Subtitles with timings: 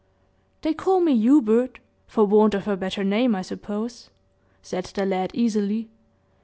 [0.63, 4.09] "They call me Hubert for want of a better name, I suppose,"
[4.63, 5.89] said the lad, easily.